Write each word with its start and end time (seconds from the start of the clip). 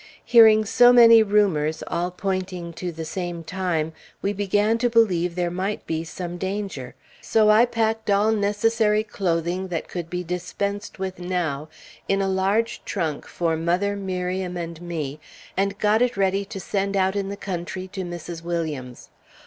Hearing 0.25 0.65
so 0.65 0.91
many 0.91 1.21
rumors, 1.21 1.83
all 1.85 2.09
pointing 2.09 2.73
to 2.73 2.91
the 2.91 3.05
same 3.05 3.43
time, 3.43 3.93
we 4.23 4.33
began 4.33 4.79
to 4.79 4.89
believe 4.89 5.35
there 5.35 5.51
might 5.51 5.85
be 5.85 6.03
some 6.03 6.39
danger; 6.39 6.95
so 7.21 7.51
I 7.51 7.65
packed 7.67 8.09
all 8.09 8.31
necessary 8.31 9.03
clothing 9.03 9.67
that 9.67 9.87
could 9.87 10.09
be 10.09 10.23
dispensed 10.23 10.97
with 10.97 11.19
now 11.19 11.69
in 12.07 12.19
a 12.19 12.27
large 12.27 12.81
trunk 12.83 13.27
for 13.27 13.55
mother, 13.55 13.95
Miriam, 13.95 14.57
and 14.57 14.81
me, 14.81 15.19
and 15.55 15.77
got 15.77 16.01
it 16.01 16.17
ready 16.17 16.45
to 16.45 16.59
send 16.59 16.97
out 16.97 17.15
in 17.15 17.29
the 17.29 17.37
country 17.37 17.87
to 17.89 18.01
Mrs. 18.03 18.41
Williams. 18.41 19.09